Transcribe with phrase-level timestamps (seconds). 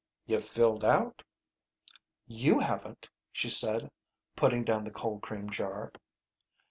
[0.25, 1.21] "You've filled out."
[2.25, 3.91] "You haven't," she said,
[4.35, 5.93] putting down the cold cream jar.